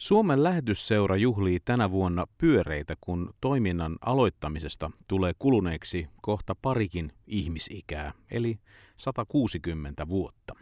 [0.00, 8.58] Suomen lähetysseura juhlii tänä vuonna pyöreitä, kun toiminnan aloittamisesta tulee kuluneeksi kohta parikin ihmisikää, eli
[8.96, 10.54] 160 vuotta.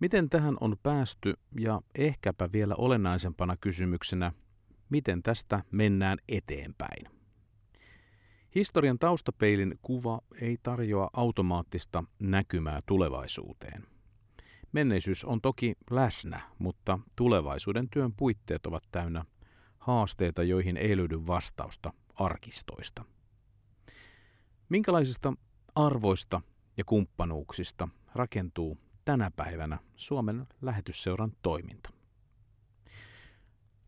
[0.00, 4.32] Miten tähän on päästy ja ehkäpä vielä olennaisempana kysymyksenä,
[4.90, 7.06] miten tästä mennään eteenpäin?
[8.54, 13.82] Historian taustapeilin kuva ei tarjoa automaattista näkymää tulevaisuuteen–
[14.72, 19.24] Menneisyys on toki läsnä, mutta tulevaisuuden työn puitteet ovat täynnä
[19.78, 23.04] haasteita, joihin ei löydy vastausta arkistoista.
[24.68, 25.32] Minkälaisista
[25.74, 26.40] arvoista
[26.76, 31.90] ja kumppanuuksista rakentuu tänä päivänä Suomen lähetysseuran toiminta?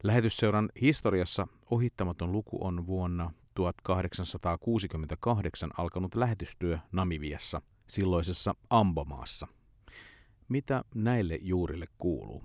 [0.02, 9.48] Lähetysseuran historiassa ohittamaton luku on vuonna 1868 alkanut lähetystyö Namibiassa, silloisessa Ambomaassa–
[10.50, 12.42] mitä näille juurille kuuluu?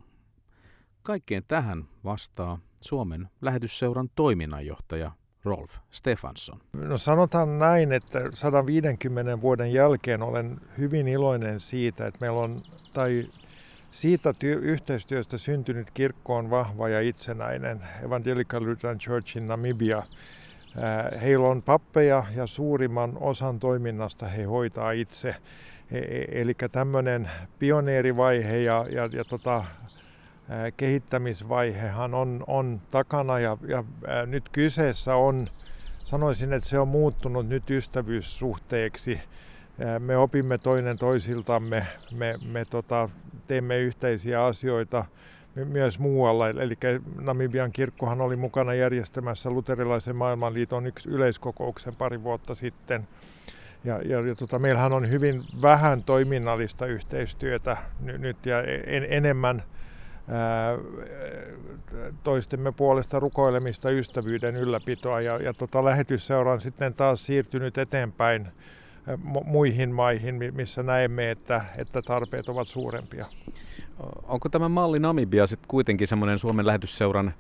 [1.04, 5.12] Kaikkeen tähän vastaa Suomen lähetysseuran toiminnanjohtaja
[5.44, 6.60] Rolf Stefansson.
[6.74, 12.62] No sanotaan näin, että 150 vuoden jälkeen olen hyvin iloinen siitä, että meillä on,
[12.94, 13.30] tai
[13.92, 17.82] siitä ty- yhteistyöstä syntynyt kirkko on vahva ja itsenäinen.
[18.06, 20.04] Evangelical Lutheran Church in Namibia.
[21.22, 25.36] Heillä on pappeja ja suurimman osan toiminnasta he hoitaa itse.
[25.92, 29.64] E, e, eli tämmöinen pioneerivaihe ja, ja, ja tota,
[30.78, 33.84] kehittämisvaihehan on, on takana ja, ja
[34.26, 35.48] nyt kyseessä on,
[36.04, 39.22] sanoisin, että se on muuttunut nyt ystävyyssuhteeksi.
[40.00, 43.10] Me opimme toinen toisiltamme, me, me tota,
[43.48, 45.06] teemme yhteisiä asioita
[45.56, 46.50] myös muualla.
[46.50, 46.78] Eli
[47.22, 53.08] Namibian kirkkohan oli mukana järjestämässä luterilaisen maailmanliiton yksi yleiskokouksen pari vuotta sitten.
[53.86, 59.64] Ja, ja, ja tota, meillähän on hyvin vähän toiminnallista yhteistyötä nyt ja en, enemmän
[60.28, 60.78] ää,
[62.24, 68.48] toistemme puolesta rukoilemista ystävyyden ylläpitoa ja, ja tota, lähetysseura on sitten taas siirtynyt eteenpäin
[69.46, 73.26] muihin maihin, missä näemme, että, että tarpeet ovat suurempia.
[74.24, 77.34] Onko tämä malli Namibia sitten kuitenkin semmoinen Suomen lähetysseuran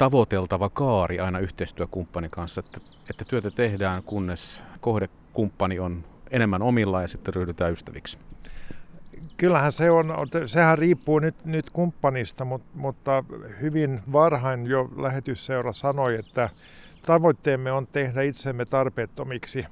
[0.00, 2.80] tavoiteltava kaari aina yhteistyökumppanin kanssa, että,
[3.10, 8.18] että työtä tehdään, kunnes kohdekumppani on enemmän omilla ja sitten ryhdytään ystäviksi?
[9.36, 10.14] Kyllähän se on,
[10.46, 13.24] sehän riippuu nyt, nyt kumppanista, mutta, mutta
[13.60, 16.48] hyvin varhain jo lähetysseura sanoi, että
[17.06, 19.66] tavoitteemme on tehdä itsemme tarpeettomiksi.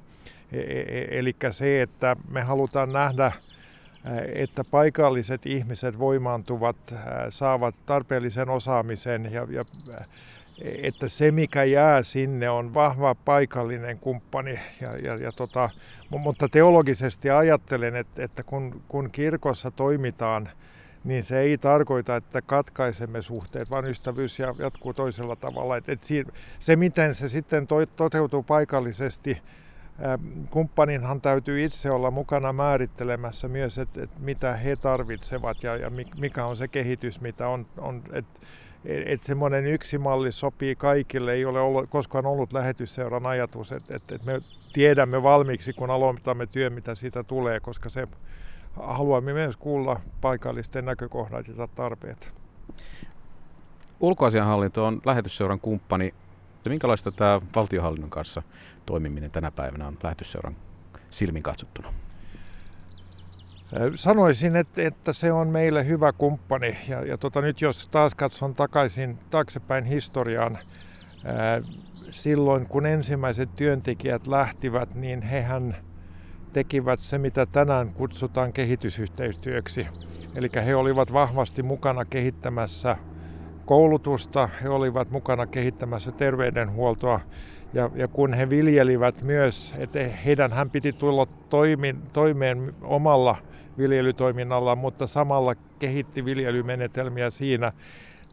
[0.51, 3.31] E, e, e eli se, että me halutaan nähdä
[4.35, 6.95] että paikalliset ihmiset voimaantuvat,
[7.29, 9.65] saavat tarpeellisen osaamisen ja, ja
[10.61, 14.59] että se mikä jää sinne on vahva paikallinen kumppani.
[14.81, 15.69] Ja, ja, ja tota,
[16.09, 20.49] mutta teologisesti ajattelen, että, että kun, kun kirkossa toimitaan,
[21.03, 25.77] niin se ei tarkoita, että katkaisemme suhteet, vaan ystävyys jatkuu toisella tavalla.
[25.77, 26.01] Et, et
[26.59, 29.41] se, miten se sitten to, toteutuu paikallisesti,
[30.49, 36.45] kumppaninhan täytyy itse olla mukana määrittelemässä myös, että, että mitä he tarvitsevat ja, ja mikä
[36.45, 37.65] on se kehitys, mitä on.
[37.77, 38.39] on että
[38.85, 44.15] että semmoinen yksi malli sopii kaikille, ei ole ollut, koskaan ollut lähetysseuran ajatus, että, että,
[44.15, 44.41] että me
[44.73, 48.07] tiedämme valmiiksi, kun aloitamme työn, mitä siitä tulee, koska se
[48.75, 52.33] haluamme myös kuulla paikallisten näkökohdat ja tarpeet.
[53.99, 56.13] Ulkoasianhallinto on lähetysseuran kumppani.
[56.69, 58.43] Minkälaista tämä valtiohallinnon kanssa
[58.89, 60.55] toimiminen tänä päivänä on lähetysseuran
[61.09, 61.93] silmin katsottuna?
[63.95, 66.77] Sanoisin, että, että se on meille hyvä kumppani.
[66.87, 70.57] Ja, ja tota, nyt jos taas katson takaisin taaksepäin historiaan,
[71.25, 71.61] ää,
[72.11, 75.77] silloin kun ensimmäiset työntekijät lähtivät, niin hehän
[76.53, 79.87] tekivät se, mitä tänään kutsutaan kehitysyhteistyöksi.
[80.35, 82.97] Eli he olivat vahvasti mukana kehittämässä
[83.65, 87.19] koulutusta, he olivat mukana kehittämässä terveydenhuoltoa
[87.73, 93.37] ja, ja kun he viljelivät myös, että heidän hän piti tulla toimin, toimeen omalla
[93.77, 97.71] viljelytoiminnalla, mutta samalla kehitti viljelymenetelmiä siinä,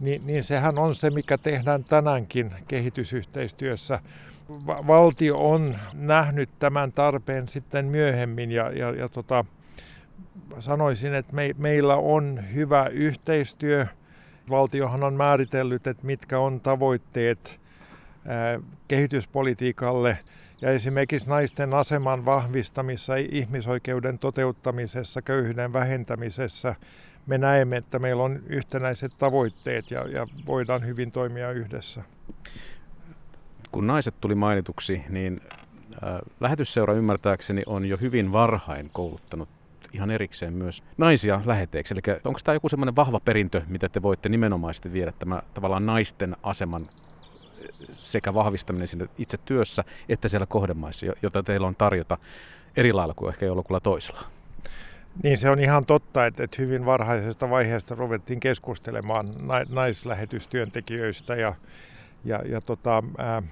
[0.00, 4.00] niin, niin sehän on se, mikä tehdään tänäänkin kehitysyhteistyössä.
[4.66, 9.44] Valtio on nähnyt tämän tarpeen sitten myöhemmin ja, ja, ja tota,
[10.58, 13.86] sanoisin, että me, meillä on hyvä yhteistyö.
[14.50, 17.60] Valtiohan on määritellyt, että mitkä on tavoitteet
[18.88, 20.18] kehityspolitiikalle
[20.60, 26.74] ja esimerkiksi naisten aseman vahvistamissa, ihmisoikeuden toteuttamisessa, köyhyyden vähentämisessä
[27.26, 32.02] me näemme, että meillä on yhtenäiset tavoitteet ja, ja voidaan hyvin toimia yhdessä.
[33.72, 35.40] Kun naiset tuli mainituksi, niin
[35.92, 39.48] äh, lähetysseura ymmärtääkseni on jo hyvin varhain kouluttanut
[39.92, 41.94] ihan erikseen myös naisia läheteeksi.
[41.94, 46.36] Eli onko tämä joku semmoinen vahva perintö, mitä te voitte nimenomaisesti viedä tämä tavallaan naisten
[46.42, 46.88] aseman
[47.92, 52.18] sekä vahvistaminen sinne itse työssä että siellä kohdemaissa, jota teillä on tarjota
[52.76, 54.22] eri lailla kuin ehkä jollakulla toisella?
[55.22, 59.34] Niin se on ihan totta, että, hyvin varhaisesta vaiheesta ruvettiin keskustelemaan
[59.68, 61.54] naislähetystyöntekijöistä ja,
[62.24, 63.42] ja, ja tota, ää,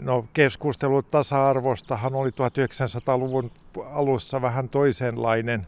[0.00, 3.50] No, keskustelut tasa-arvostahan oli 1900-luvun
[3.90, 5.66] alussa vähän toisenlainen,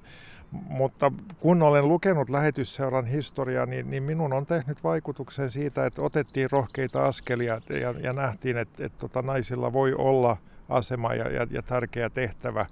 [0.53, 6.51] mutta kun olen lukenut lähetysseuran historiaa, niin, niin minun on tehnyt vaikutuksen siitä, että otettiin
[6.51, 10.37] rohkeita askelia ja, ja nähtiin, että, että tota, naisilla voi olla
[10.69, 12.67] asema ja, ja, ja tärkeä tehtävä.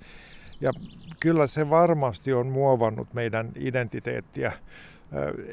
[0.61, 0.73] Ja
[1.21, 4.53] kyllä se varmasti on muovannut meidän identiteettiä.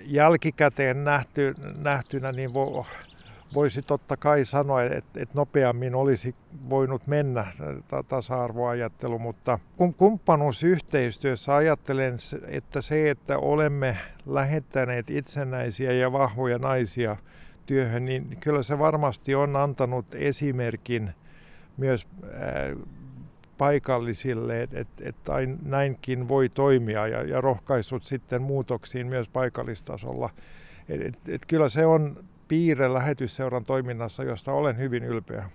[0.06, 2.84] Jälkikäteen nähty, nähtynä niin voi,
[3.54, 6.36] voisi totta kai sanoa, että, että nopeammin olisi
[6.70, 7.46] voinut mennä
[8.08, 12.16] tasa-arvoajattelu, mutta kun kumppanuusyhteistyössä ajattelen,
[12.48, 17.16] että se, että olemme lähettäneet itsenäisiä ja vahvoja naisia
[17.66, 21.14] työhön, niin kyllä se varmasti on antanut esimerkin
[21.78, 22.08] myös
[23.58, 25.34] paikallisille, että, että
[25.66, 30.30] näinkin voi toimia ja, ja rohkaissut sitten muutoksiin myös paikallistasolla.
[30.90, 35.50] Et, et, et kyllä se on piirre lähetysseuran toiminnassa, josta olen hyvin ylpeä.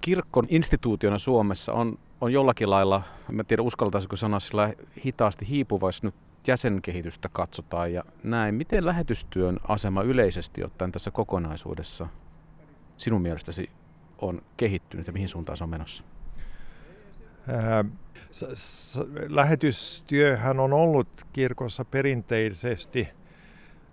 [0.00, 4.72] Kirkon instituutiona Suomessa on, on jollakin lailla, en tiedä uskaltaisiko sanoa sillä
[5.04, 6.14] hitaasti hiipuva, jos nyt
[6.46, 8.54] jäsenkehitystä katsotaan ja näin.
[8.54, 12.06] Miten lähetystyön asema yleisesti ottaen tässä kokonaisuudessa
[12.96, 13.70] sinun mielestäsi
[14.18, 16.04] on kehittynyt ja mihin suuntaan se on menossa?
[19.28, 23.08] Lähetystyöhän on ollut kirkossa perinteisesti–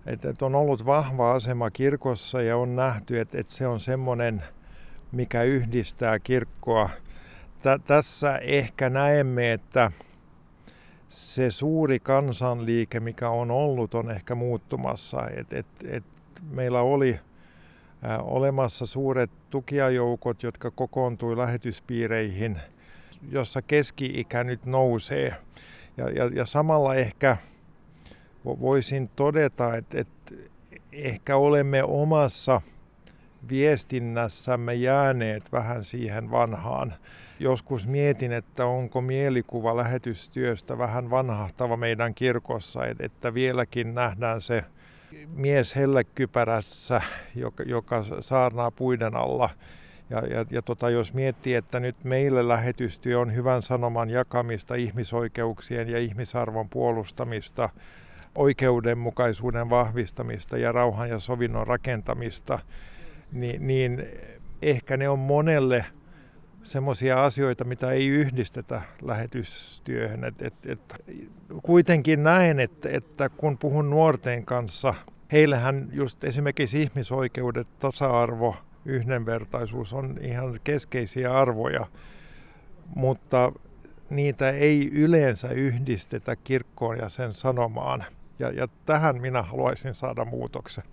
[0.05, 4.43] että on ollut vahva asema kirkossa ja on nähty, että, että se on semmoinen,
[5.11, 6.89] mikä yhdistää kirkkoa.
[7.61, 9.91] Tä, tässä ehkä näemme, että
[11.09, 15.27] se suuri kansanliike, mikä on ollut, on ehkä muuttumassa.
[15.29, 16.03] Et, et, et
[16.49, 17.19] meillä oli
[18.05, 22.59] ä, olemassa suuret tukijajoukot, jotka kokoontui lähetyspiireihin,
[23.31, 25.35] jossa keski-ikä nyt nousee.
[25.97, 27.37] Ja, ja, ja samalla ehkä
[28.45, 30.35] voisin todeta, että, että
[30.91, 32.61] ehkä olemme omassa
[33.49, 36.93] viestinnässämme jääneet vähän siihen vanhaan.
[37.39, 44.63] Joskus mietin, että onko mielikuva lähetystyöstä vähän vanhahtava meidän kirkossa, että vieläkin nähdään se
[45.35, 47.01] mies hellekypärässä,
[47.35, 49.49] joka, joka saarnaa puiden alla.
[50.09, 55.89] Ja, ja, ja tota, jos miettii, että nyt meille lähetystyö on hyvän sanoman jakamista, ihmisoikeuksien
[55.89, 57.69] ja ihmisarvon puolustamista,
[58.35, 62.59] oikeudenmukaisuuden vahvistamista ja rauhan ja sovinnon rakentamista,
[63.31, 64.05] niin, niin
[64.61, 65.85] ehkä ne on monelle
[66.63, 70.23] semmoisia asioita, mitä ei yhdistetä lähetystyöhön.
[70.23, 71.03] Et, et, et,
[71.63, 74.93] kuitenkin näen, että, että kun puhun nuorten kanssa,
[75.31, 81.87] heillähän just esimerkiksi ihmisoikeudet, tasa-arvo, yhdenvertaisuus on ihan keskeisiä arvoja,
[82.95, 83.51] mutta
[84.09, 88.05] niitä ei yleensä yhdistetä kirkkoon ja sen sanomaan.
[88.39, 90.83] Ja, ja tähän minä haluaisin saada muutoksen.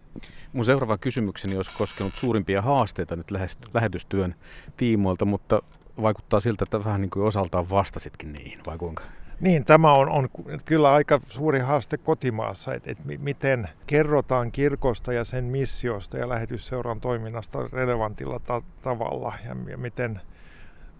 [0.52, 3.30] Mun seuraava kysymykseni olisi koskenut suurimpia haasteita nyt
[3.74, 4.34] lähetystyön
[4.76, 5.62] tiimoilta, mutta
[6.02, 9.02] vaikuttaa siltä, että vähän niin kuin osaltaan vastasitkin niihin, vai kuinka?
[9.40, 10.28] Niin, tämä on, on
[10.64, 17.00] kyllä aika suuri haaste kotimaassa, että, että miten kerrotaan kirkosta ja sen missiosta ja lähetysseuran
[17.00, 20.20] toiminnasta relevantilla ta- tavalla ja miten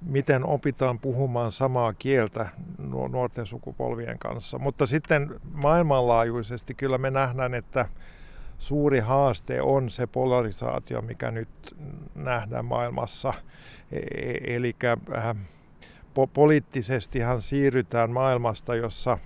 [0.02, 2.48] miten opitaan puhumaan samaa kieltä
[3.10, 4.58] nuorten sukupolvien kanssa.
[4.58, 7.86] Mutta sitten maailmanlaajuisesti kyllä me nähdään, että
[8.58, 11.48] suuri haaste on se polarisaatio, mikä nyt
[12.14, 13.34] nähdään maailmassa.
[13.92, 15.36] E, e, eli äh,
[16.32, 19.18] poliittisestihan siirrytään maailmasta, jossa äh,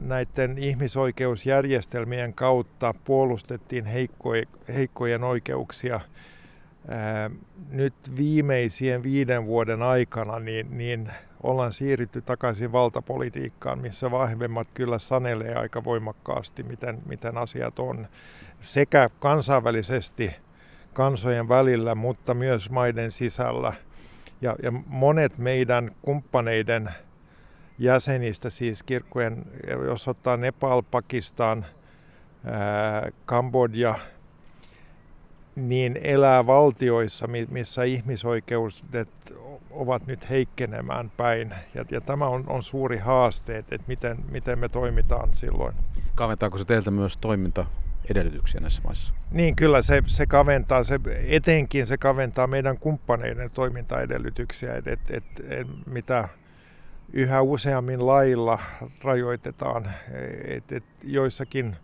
[0.00, 3.84] näiden ihmisoikeusjärjestelmien kautta puolustettiin
[4.68, 6.00] heikkojen oikeuksia–
[7.70, 11.08] nyt viimeisien viiden vuoden aikana niin, niin
[11.42, 18.08] ollaan siirrytty takaisin valtapolitiikkaan, missä vahvemmat kyllä sanelee aika voimakkaasti, miten, miten asiat on
[18.60, 20.36] sekä kansainvälisesti
[20.92, 23.72] kansojen välillä, mutta myös maiden sisällä.
[24.40, 26.90] Ja, ja monet meidän kumppaneiden
[27.78, 29.44] jäsenistä, siis kirkkojen,
[29.84, 31.66] jos ottaa Nepal, Pakistan,
[32.44, 33.94] ää, Kambodja,
[35.56, 39.08] niin elää valtioissa, missä ihmisoikeudet
[39.70, 41.54] ovat nyt heikkenemään päin.
[41.74, 45.74] Ja, ja tämä on, on suuri haaste, että miten, miten me toimitaan silloin.
[46.14, 47.66] Kaventaako se teiltä myös toiminta
[48.10, 49.14] edellytyksiä näissä maissa?
[49.30, 55.24] Niin kyllä se, se kaventaa, se, etenkin se kaventaa meidän kumppaneiden toimintaedellytyksiä, että et, et,
[55.48, 56.28] et, mitä
[57.12, 58.58] yhä useammin lailla
[59.04, 59.90] rajoitetaan.
[60.44, 61.76] Et, et joissakin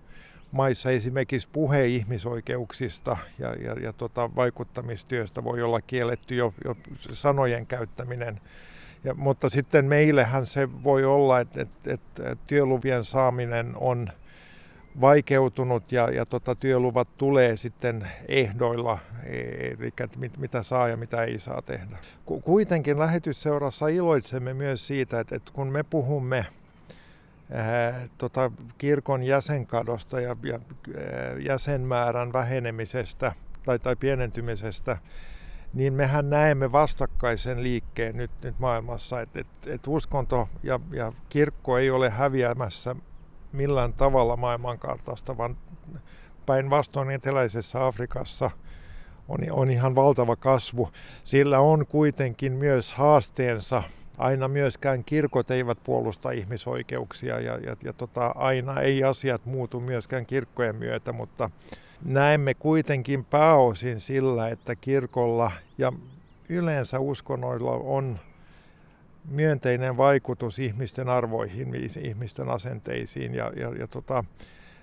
[0.53, 6.77] maissa esimerkiksi puhe ihmisoikeuksista ja, ja, ja tota, vaikuttamistyöstä voi olla kielletty jo, jo
[7.13, 8.41] sanojen käyttäminen.
[9.05, 14.09] Ja, mutta sitten meillähän se voi olla, että, että, että työluvien saaminen on
[15.01, 21.39] vaikeutunut ja, ja tota, työluvat tulee sitten ehdoilla, eli mit, mitä saa ja mitä ei
[21.39, 21.99] saa tehdä.
[22.45, 26.47] Kuitenkin lähetysseurassa iloitsemme myös siitä, että, että kun me puhumme
[28.19, 33.33] tota, kirkon jäsenkadosta ja, ja ää, jäsenmäärän vähenemisestä
[33.65, 34.99] tai, tai pienentymisestä,
[35.75, 41.79] niin mehän näemme vastakkaisen liikkeen nyt, nyt maailmassa, että et, et uskonto ja, ja kirkko
[41.79, 42.97] ei ole häviämässä
[43.53, 45.57] millään tavalla maailmankartasta, vaan
[46.47, 48.51] päinvastoin eteläisessä Afrikassa
[49.29, 50.91] on, on ihan valtava kasvu.
[51.25, 53.83] Sillä on kuitenkin myös haasteensa.
[54.19, 60.27] Aina myöskään kirkot eivät puolusta ihmisoikeuksia ja, ja, ja tota, aina ei asiat muutu myöskään
[60.27, 61.51] kirkkojen myötä, mutta
[62.05, 65.93] näemme kuitenkin pääosin sillä, että kirkolla ja
[66.49, 68.19] yleensä uskonnoilla on
[69.31, 73.35] myönteinen vaikutus ihmisten arvoihin, ihmisten asenteisiin.
[73.35, 74.25] Ja, ja, ja tota,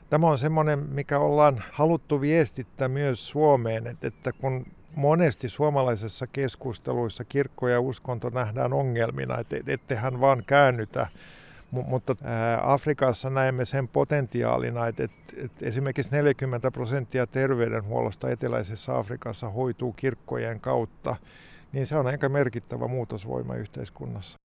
[0.10, 7.24] tämä on semmoinen, mikä ollaan haluttu viestittää myös Suomeen, että, että kun monesti suomalaisessa keskusteluissa
[7.24, 11.08] kirkko ja uskonto nähdään ongelmina, että ettehän vaan käännytä
[11.72, 12.16] mutta
[12.62, 21.16] Afrikassa näemme sen potentiaalina, että, että esimerkiksi 40 prosenttia terveydenhuollosta eteläisessä Afrikassa hoituu kirkkojen kautta,
[21.72, 24.45] niin se on aika merkittävä muutosvoima yhteiskunnassa.